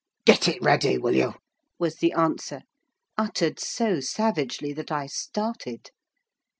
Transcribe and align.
"Get 0.25 0.47
it 0.47 0.59
ready, 0.63 0.97
will 0.97 1.13
you?" 1.15 1.35
was 1.77 1.97
the 1.97 2.11
answer, 2.13 2.61
uttered 3.19 3.59
so 3.59 3.99
savagely 3.99 4.73
that 4.73 4.91
I 4.91 5.05
started. 5.05 5.91